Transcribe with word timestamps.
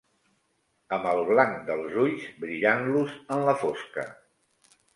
Amb 0.97 1.05
el 1.09 1.19
blanc 1.27 1.59
dels 1.67 1.93
ulls 2.05 2.25
brillant-los 2.45 3.15
en 3.37 3.47
la 3.51 3.57
fosca. 3.67 4.11